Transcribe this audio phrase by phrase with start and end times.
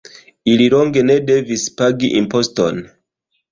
[0.53, 2.83] Ili longe ne devis pagi imposton.